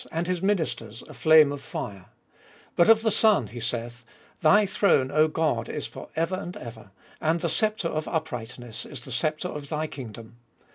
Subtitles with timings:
[0.11, 1.93] And his ministers a flame of fire: (Ps.
[1.93, 2.05] civ.
[2.07, 2.07] 4).
[2.07, 2.07] 8.
[2.77, 4.03] But of the Son he saith,
[4.41, 6.89] Thy throne, O God, is for ever and ever;
[7.21, 10.37] And the sceptre of uprightness is the sceptre 01 thy kingdom.